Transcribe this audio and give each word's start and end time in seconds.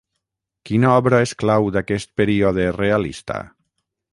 Quina 0.69 0.93
obra 1.01 1.19
és 1.25 1.33
clau 1.43 1.69
d'aquest 1.75 2.11
període 2.23 2.67
realista? 2.81 3.39